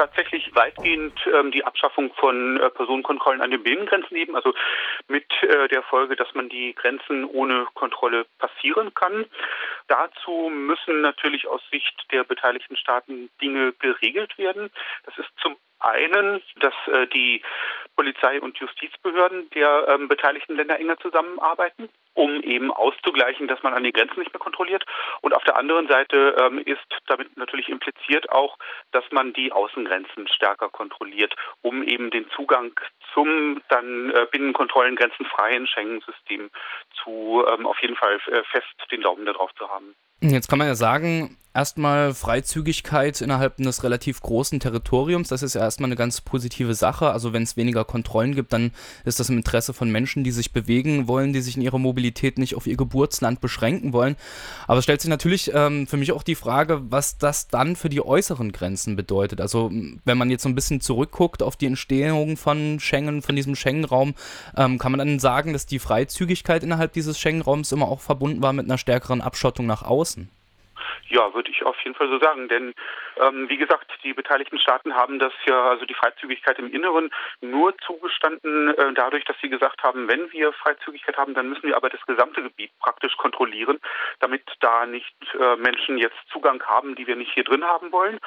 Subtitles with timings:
[0.00, 4.54] tatsächlich weitgehend ähm, die Abschaffung von äh, Personenkontrollen an den Binnengrenzen eben, also
[5.08, 9.26] mit äh, der Folge, dass man die Grenzen ohne Kontrolle passieren kann.
[9.88, 14.70] Dazu müssen natürlich aus Sicht der beteiligten Staaten Dinge geregelt werden.
[15.04, 17.42] Das ist zum einen, dass äh, die
[17.96, 23.82] Polizei und Justizbehörden der ähm, beteiligten Länder enger zusammenarbeiten, um eben auszugleichen, dass man an
[23.82, 24.84] den Grenzen nicht mehr kontrolliert.
[25.20, 28.56] Und auf der anderen Seite ähm, ist damit natürlich impliziert auch,
[28.92, 32.72] dass man die Außengrenzen stärker kontrolliert, um eben den Zugang
[33.12, 36.50] zum dann äh, Binnenkontrollen grenzenfreien Schengen-System
[37.02, 39.94] zu ähm, auf jeden Fall äh, fest den Daumen darauf zu haben.
[40.22, 45.28] Jetzt kann man ja sagen, erstmal Freizügigkeit innerhalb eines relativ großen Territoriums.
[45.28, 47.10] Das ist ja erstmal eine ganz positive Sache.
[47.10, 48.70] Also wenn es weniger Kontrollen gibt, dann
[49.04, 52.38] ist das im Interesse von Menschen, die sich bewegen wollen, die sich in ihrer Mobilität
[52.38, 54.16] nicht auf ihr Geburtsland beschränken wollen.
[54.68, 57.88] Aber es stellt sich natürlich ähm, für mich auch die Frage, was das dann für
[57.88, 59.40] die äußeren Grenzen bedeutet.
[59.40, 59.72] Also
[60.04, 64.14] wenn man jetzt so ein bisschen zurückguckt auf die Entstehung von Schengen, von diesem Schengen-Raum,
[64.56, 68.52] ähm, kann man dann sagen, dass die Freizügigkeit innerhalb dieses Schengen-Raums immer auch verbunden war
[68.52, 70.28] mit einer stärkeren Abschottung nach außen.
[71.10, 72.48] Ja, würde ich auf jeden Fall so sagen.
[72.48, 72.72] Denn
[73.20, 77.76] ähm, wie gesagt, die beteiligten Staaten haben das ja, also die Freizügigkeit im Inneren, nur
[77.78, 81.90] zugestanden äh, dadurch, dass sie gesagt haben, wenn wir Freizügigkeit haben, dann müssen wir aber
[81.90, 83.78] das gesamte Gebiet praktisch kontrollieren,
[84.20, 88.18] damit da nicht äh, Menschen jetzt Zugang haben, die wir nicht hier drin haben wollen.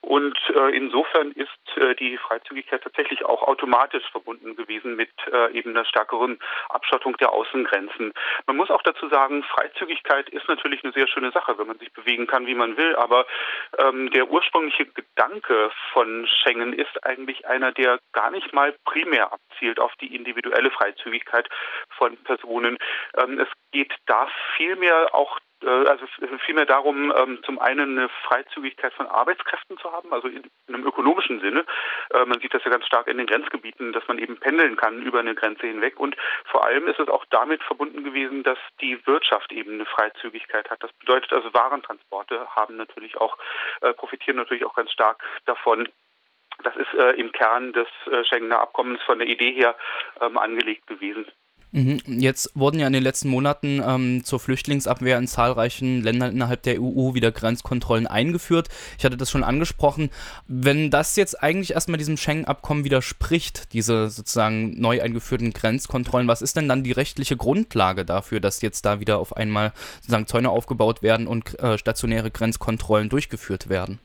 [0.00, 5.70] Und äh, insofern ist äh, die Freizügigkeit tatsächlich auch automatisch verbunden gewesen mit äh, eben
[5.70, 8.12] einer stärkeren Abschottung der Außengrenzen.
[8.46, 11.92] Man muss auch dazu sagen, Freizügigkeit ist natürlich eine sehr schöne Sache, wenn man sich
[11.92, 12.96] bewegen kann, wie man will.
[12.96, 13.26] Aber
[13.78, 19.78] ähm, der ursprüngliche Gedanke von Schengen ist eigentlich einer, der gar nicht mal primär abzielt
[19.78, 21.48] auf die individuelle Freizügigkeit
[21.96, 22.76] von Personen.
[23.18, 26.06] Ähm, es geht da vielmehr auch äh, also
[26.44, 31.40] vielmehr darum, ähm, zum einen eine Freizügigkeit von Arbeitskräften zu haben, also in einem ökonomischen
[31.40, 31.64] Sinne.
[32.10, 35.02] Äh, man sieht das ja ganz stark in den Grenzgebieten, dass man eben pendeln kann
[35.02, 35.98] über eine Grenze hinweg.
[35.98, 40.70] Und vor allem ist es auch damit verbunden gewesen, dass die Wirtschaft eben eine Freizügigkeit
[40.70, 40.82] hat.
[40.82, 43.38] Das bedeutet also Warentransporte haben natürlich auch,
[43.80, 45.88] äh, profitieren natürlich auch ganz stark davon.
[46.62, 47.88] Das ist im Kern des
[48.28, 49.74] Schengener Abkommens von der Idee her
[50.20, 51.26] ähm, angelegt gewesen.
[51.72, 52.00] Mhm.
[52.06, 56.80] Jetzt wurden ja in den letzten Monaten ähm, zur Flüchtlingsabwehr in zahlreichen Ländern innerhalb der
[56.80, 58.68] EU wieder Grenzkontrollen eingeführt.
[58.98, 60.10] Ich hatte das schon angesprochen.
[60.46, 66.56] Wenn das jetzt eigentlich erstmal diesem Schengen-Abkommen widerspricht, diese sozusagen neu eingeführten Grenzkontrollen, was ist
[66.56, 71.02] denn dann die rechtliche Grundlage dafür, dass jetzt da wieder auf einmal sozusagen Zäune aufgebaut
[71.02, 73.98] werden und äh, stationäre Grenzkontrollen durchgeführt werden?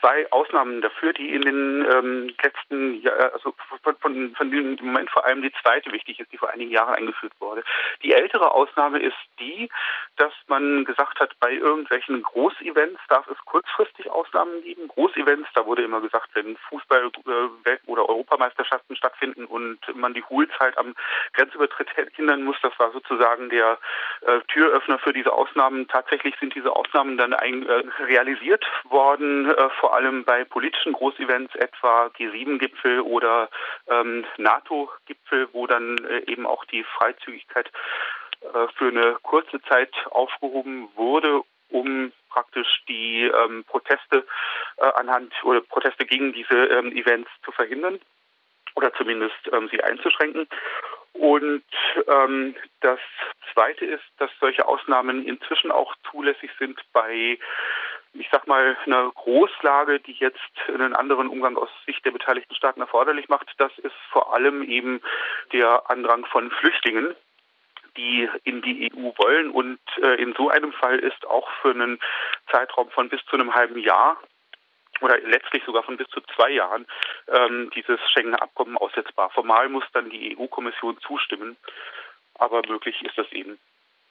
[0.00, 5.10] Zwei Ausnahmen dafür, die in den ähm, letzten Jahren, also von, von, von dem Moment
[5.10, 7.62] vor allem die zweite wichtig ist, die vor einigen Jahren eingeführt wurde.
[8.02, 9.68] Die ältere Ausnahme ist die,
[10.16, 14.88] dass man gesagt hat, bei irgendwelchen Großevents darf es kurzfristig Ausnahmen geben.
[14.88, 20.76] Großevents, da wurde immer gesagt, wenn Fußball- äh, oder Europameisterschaften stattfinden und man die Hohlzeit
[20.78, 20.94] am
[21.34, 23.78] Grenzübertritt hindern muss, das war sozusagen der
[24.22, 25.88] äh, Türöffner für diese Ausnahmen.
[25.88, 31.54] Tatsächlich sind diese Ausnahmen dann ein, äh, realisiert worden, äh, vor allem bei politischen Großevents,
[31.54, 33.48] etwa G7-Gipfel oder
[33.88, 37.70] ähm, NATO-Gipfel, wo dann äh, eben auch die Freizügigkeit
[38.40, 44.26] äh, für eine kurze Zeit aufgehoben wurde, um praktisch die ähm, Proteste
[44.78, 48.00] äh, anhand oder Proteste gegen diese ähm, Events zu verhindern
[48.74, 50.48] oder zumindest ähm, sie einzuschränken.
[51.12, 51.64] Und
[52.08, 52.98] ähm, das
[53.54, 57.38] Zweite ist, dass solche Ausnahmen inzwischen auch zulässig sind bei
[58.18, 60.38] ich sag mal, eine Großlage, die jetzt
[60.68, 65.00] einen anderen Umgang aus Sicht der beteiligten Staaten erforderlich macht, das ist vor allem eben
[65.52, 67.14] der Andrang von Flüchtlingen,
[67.96, 69.50] die in die EU wollen.
[69.50, 71.98] Und äh, in so einem Fall ist auch für einen
[72.50, 74.18] Zeitraum von bis zu einem halben Jahr
[75.00, 76.86] oder letztlich sogar von bis zu zwei Jahren
[77.28, 79.30] ähm, dieses Schengener Abkommen aussetzbar.
[79.30, 81.56] Formal muss dann die EU-Kommission zustimmen,
[82.34, 83.58] aber möglich ist das eben.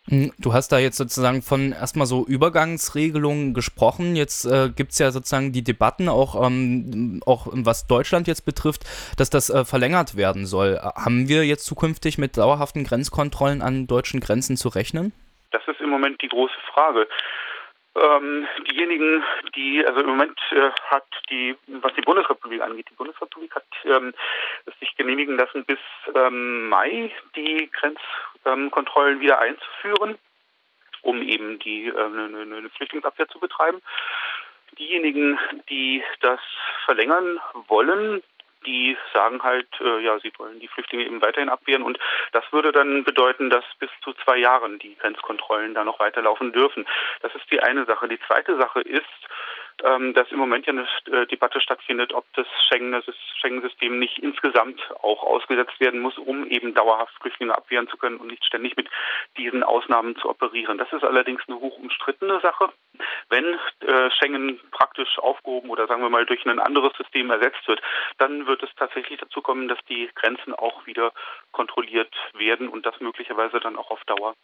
[0.07, 4.16] Hm, du hast da jetzt sozusagen von erstmal so Übergangsregelungen gesprochen.
[4.16, 8.84] Jetzt äh, gibt es ja sozusagen die Debatten, auch, ähm, auch was Deutschland jetzt betrifft,
[9.17, 10.78] dass das äh, verlängert werden soll.
[10.78, 15.11] Haben wir jetzt zukünftig mit dauerhaften Grenzkontrollen an deutschen Grenzen zu rechnen?
[15.52, 17.08] Das ist im Moment die große Frage.
[17.97, 19.23] Ähm, diejenigen,
[19.55, 24.13] die, also im Moment äh, hat die, was die Bundesrepublik angeht, die Bundesrepublik hat ähm,
[24.66, 25.79] es sich genehmigen lassen, bis
[26.13, 30.18] ähm, Mai die Grenzkontrollen wieder einzuführen,
[31.02, 33.82] um eben die äh, eine, eine Flüchtlingsabwehr zu betreiben.
[34.78, 35.40] Diejenigen,
[35.70, 36.40] die das
[36.86, 38.22] verlängern wollen,
[38.66, 42.00] die sagen halt, äh, ja, sie wollen die Flüchtlinge eben weiterhin abwehren und
[42.32, 46.86] das würde dann bedeuten, dass bis zu zwei Jahren die Grenzkontrollen da noch weiterlaufen dürfen.
[47.22, 48.08] Das ist die eine Sache.
[48.08, 49.65] Die zweite Sache ist, ähm,
[50.13, 55.79] dass im Moment ja eine äh, Debatte stattfindet, ob das Schengen-System nicht insgesamt auch ausgesetzt
[55.79, 58.89] werden muss, um eben dauerhaft Flüchtlinge abwehren zu können und nicht ständig mit
[59.37, 60.77] diesen Ausnahmen zu operieren.
[60.77, 62.69] Das ist allerdings eine hoch umstrittene Sache.
[63.29, 67.81] Wenn äh, Schengen praktisch aufgehoben oder sagen wir mal durch ein anderes System ersetzt wird,
[68.17, 71.11] dann wird es tatsächlich dazu kommen, dass die Grenzen auch wieder
[71.51, 74.35] kontrolliert werden und das möglicherweise dann auch auf Dauer.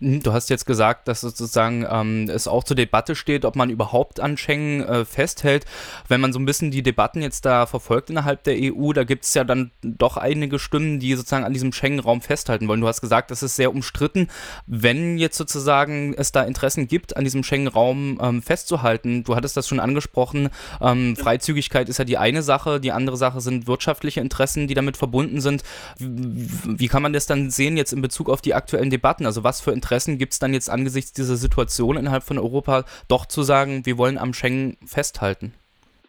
[0.00, 3.70] Mhm, du hast jetzt gesagt, dass sozusagen ähm, es auch zur Debatte steht, ob man
[3.70, 5.64] überhaupt an Schengen äh, festhält.
[6.06, 9.24] Wenn man so ein bisschen die Debatten jetzt da verfolgt innerhalb der EU, da gibt
[9.24, 12.80] es ja dann doch einige Stimmen, die sozusagen an diesem Schengen-Raum festhalten wollen.
[12.80, 14.28] Du hast gesagt, das ist sehr umstritten.
[14.66, 19.66] Wenn jetzt sozusagen es da Interessen gibt, an diesem Schengen-Raum ähm, festzuhalten, du hattest das
[19.66, 20.50] schon angesprochen,
[20.80, 24.96] ähm, Freizügigkeit ist ja die eine Sache, die andere Sache sind wirtschaftliche Interessen, die damit
[24.96, 25.64] verbunden sind.
[25.98, 26.48] Wie,
[26.80, 29.26] wie kann man das dann sehen jetzt in Bezug auf die aktuellen Debatten?
[29.26, 32.84] Also was für Interessen Interessen gibt es dann jetzt angesichts dieser Situation innerhalb von Europa
[33.08, 35.54] doch zu sagen, wir wollen am Schengen festhalten?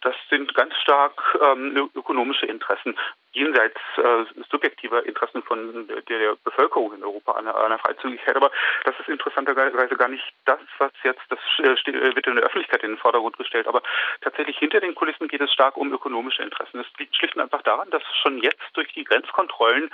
[0.02, 2.96] Das sind ganz stark ähm, ökonomische Interessen
[3.32, 8.34] jenseits äh, subjektiver Interessen von der, der Bevölkerung in Europa an einer Freizügigkeit.
[8.34, 8.50] Aber
[8.84, 12.92] das ist interessanterweise gar nicht das, was jetzt, das äh, wird in der Öffentlichkeit in
[12.92, 13.68] den Vordergrund gestellt.
[13.68, 13.82] Aber
[14.20, 16.80] tatsächlich hinter den Kulissen geht es stark um ökonomische Interessen.
[16.80, 19.90] Es liegt schlicht und einfach daran, dass schon jetzt durch die Grenzkontrollen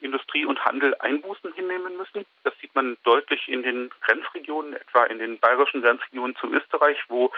[0.00, 2.24] Industrie und Handel Einbußen hinnehmen müssen.
[2.44, 7.32] Das sieht man deutlich in den Grenzregionen, etwa in den bayerischen Grenzregionen zu Österreich, wo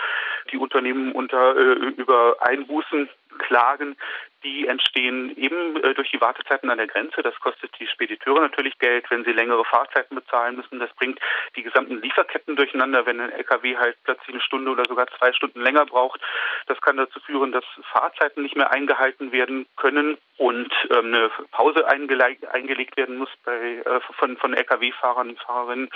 [0.53, 3.09] die Unternehmen unter äh, über Einbußen
[3.39, 3.97] klagen,
[4.45, 7.23] die entstehen eben äh, durch die Wartezeiten an der Grenze.
[7.23, 10.79] Das kostet die Spediteure natürlich Geld, wenn sie längere Fahrzeiten bezahlen müssen.
[10.79, 11.19] Das bringt
[11.57, 15.61] die gesamten Lieferketten durcheinander, wenn ein LKW halt plötzlich eine Stunde oder sogar zwei Stunden
[15.61, 16.21] länger braucht.
[16.67, 21.87] Das kann dazu führen, dass Fahrzeiten nicht mehr eingehalten werden können und ähm, eine Pause
[21.89, 25.91] eingelegt werden muss bei, äh, von, von Lkw-Fahrern und Fahrerinnen.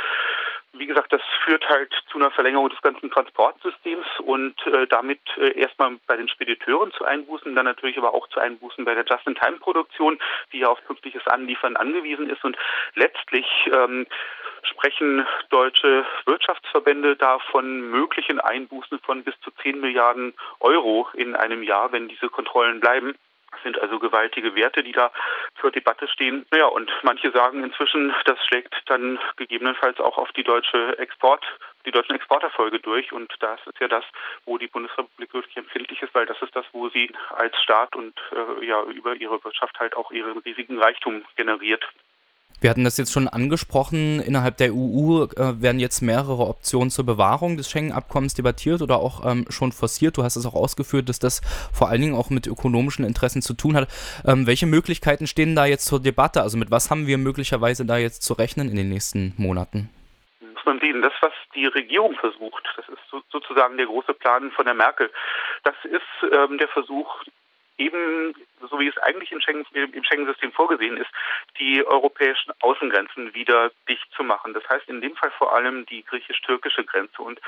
[0.74, 5.58] Wie gesagt, das führt halt zu einer Verlängerung des ganzen Transportsystems und äh, damit äh,
[5.58, 10.18] erstmal bei den Spediteuren zu Einbußen, dann natürlich aber auch zu Einbußen bei der Just-in-Time-Produktion,
[10.52, 12.42] die ja auf pünktliches Anliefern angewiesen ist.
[12.42, 12.56] Und
[12.94, 14.06] letztlich ähm,
[14.62, 21.62] sprechen deutsche Wirtschaftsverbände da von möglichen Einbußen von bis zu 10 Milliarden Euro in einem
[21.62, 23.14] Jahr, wenn diese Kontrollen bleiben.
[23.62, 25.12] Sind also gewaltige Werte, die da
[25.60, 26.46] zur Debatte stehen.
[26.50, 31.44] Naja, und manche sagen inzwischen, das schlägt dann gegebenenfalls auch auf die deutsche Export,
[31.86, 33.12] die deutschen Exporterfolge durch.
[33.12, 34.04] Und das ist ja das,
[34.44, 38.18] wo die Bundesrepublik wirklich empfindlich ist, weil das ist das, wo sie als Staat und
[38.32, 41.86] äh, ja über ihre Wirtschaft halt auch ihren riesigen Reichtum generiert.
[42.62, 44.20] Wir hatten das jetzt schon angesprochen.
[44.20, 49.26] Innerhalb der EU äh, werden jetzt mehrere Optionen zur Bewahrung des Schengen-Abkommens debattiert oder auch
[49.28, 50.16] ähm, schon forciert.
[50.16, 51.40] Du hast es auch ausgeführt, dass das
[51.74, 53.88] vor allen Dingen auch mit ökonomischen Interessen zu tun hat.
[54.24, 56.40] Ähm, welche Möglichkeiten stehen da jetzt zur Debatte?
[56.40, 59.90] Also mit was haben wir möglicherweise da jetzt zu rechnen in den nächsten Monaten?
[60.40, 64.52] Muss man sehen, das, was die Regierung versucht, das ist so, sozusagen der große Plan
[64.52, 65.10] von der Merkel.
[65.64, 67.24] Das ist ähm, der Versuch,
[67.76, 68.34] eben,
[68.68, 71.10] so wie es eigentlich im Schengen-System Schengen vorgesehen ist,
[71.58, 74.54] die europäischen Außengrenzen wieder dicht zu machen.
[74.54, 77.22] Das heißt in dem Fall vor allem die griechisch-türkische Grenze.
[77.22, 77.40] Und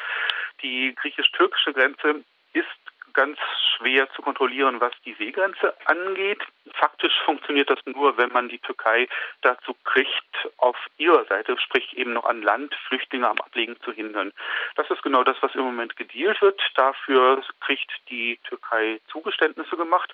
[0.62, 2.66] die griechisch-türkische Grenze ist
[3.14, 3.38] ganz
[3.76, 6.40] schwer zu kontrollieren, was die Seegrenze angeht.
[6.74, 9.08] Faktisch funktioniert das nur, wenn man die Türkei
[9.42, 10.10] dazu kriegt,
[10.58, 14.32] auf ihrer Seite, sprich eben noch an Land, Flüchtlinge am Ablegen zu hindern.
[14.76, 16.60] Das ist genau das, was im Moment gedealt wird.
[16.74, 20.12] Dafür kriegt die Türkei Zugeständnisse gemacht.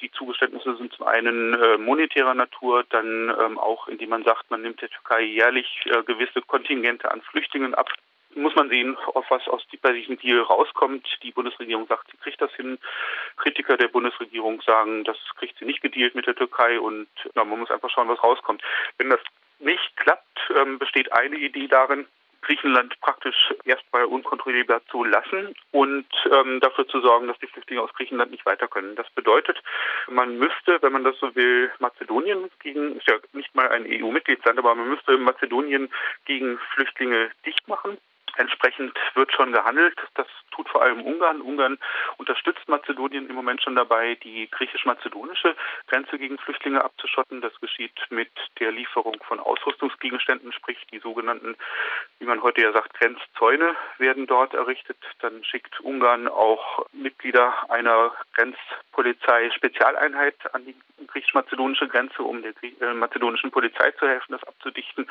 [0.00, 4.62] Die Zugeständnisse sind zum einen äh, monetärer Natur, dann ähm, auch, indem man sagt, man
[4.62, 7.90] nimmt der Türkei jährlich äh, gewisse Kontingente an Flüchtlingen ab,
[8.36, 11.06] muss man sehen, auf was aus bei diesem Deal rauskommt.
[11.22, 12.78] Die Bundesregierung sagt, sie kriegt das hin.
[13.36, 17.58] Kritiker der Bundesregierung sagen, das kriegt sie nicht gedealt mit der Türkei und na, man
[17.58, 18.62] muss einfach schauen, was rauskommt.
[18.98, 19.20] Wenn das
[19.58, 22.06] nicht klappt, ähm, besteht eine Idee darin,
[22.42, 27.92] Griechenland praktisch erstmal unkontrollierbar zu lassen und ähm, dafür zu sorgen, dass die Flüchtlinge aus
[27.94, 28.94] Griechenland nicht weiter können.
[28.94, 29.60] Das bedeutet,
[30.08, 34.58] man müsste, wenn man das so will, Mazedonien gegen, ist ja nicht mal ein EU-Mitgliedsland,
[34.58, 35.90] aber man müsste Mazedonien
[36.24, 37.98] gegen Flüchtlinge dicht machen
[38.36, 39.96] Entsprechend wird schon gehandelt.
[40.14, 41.40] Das tut vor allem Ungarn.
[41.40, 41.78] Ungarn
[42.18, 45.56] unterstützt Mazedonien im Moment schon dabei, die griechisch-mazedonische
[45.88, 47.40] Grenze gegen Flüchtlinge abzuschotten.
[47.40, 51.56] Das geschieht mit der Lieferung von Ausrüstungsgegenständen, sprich die sogenannten,
[52.18, 54.98] wie man heute ja sagt, Grenzzäune werden dort errichtet.
[55.20, 60.74] Dann schickt Ungarn auch Mitglieder einer Grenzpolizei-Spezialeinheit an die
[61.06, 65.06] griechisch-mazedonische Grenze, um der äh, mazedonischen Polizei zu helfen, das abzudichten.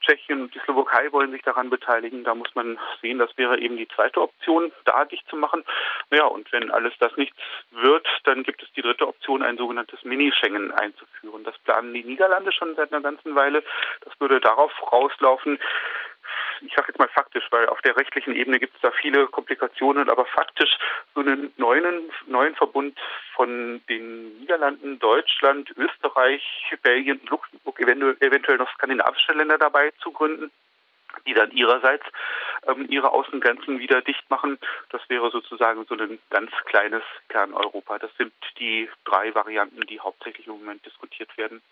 [0.00, 2.24] Tschechien und die Slowakei wollen sich daran beteiligen.
[2.24, 5.64] Da muss man sehen, das wäre eben die zweite Option, da dicht zu machen.
[6.10, 7.36] Naja, und wenn alles das nichts
[7.70, 11.44] wird, dann gibt es die dritte Option, ein sogenanntes Mini-Schengen einzuführen.
[11.44, 13.62] Das planen die Niederlande schon seit einer ganzen Weile.
[14.02, 15.58] Das würde darauf rauslaufen,
[16.64, 20.08] ich sage jetzt mal faktisch, weil auf der rechtlichen Ebene gibt es da viele Komplikationen,
[20.08, 20.78] aber faktisch
[21.14, 22.98] so einen neuen, neuen Verbund
[23.34, 26.42] von den Niederlanden, Deutschland, Österreich,
[26.82, 30.50] Belgien Luxemburg, eventuell noch skandinavische Länder dabei zu gründen
[31.26, 32.04] die dann ihrerseits
[32.66, 34.58] ähm, ihre Außengrenzen wieder dicht machen.
[34.90, 37.98] Das wäre sozusagen so ein ganz kleines Kerneuropa.
[37.98, 41.62] Das sind die drei Varianten, die hauptsächlich im Moment diskutiert werden.